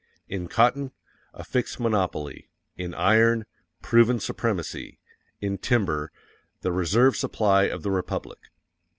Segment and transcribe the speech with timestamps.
[0.27, 0.93] _IN COTTON,
[1.31, 3.45] a fixed monopoly IN IRON,
[3.83, 4.97] proven supremacy
[5.41, 6.11] IN TIMBER,
[6.61, 8.39] the reserve supply of the Republic.